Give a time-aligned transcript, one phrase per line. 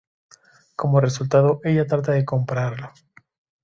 [0.75, 2.91] Como resultado, ella trata de comprarlo.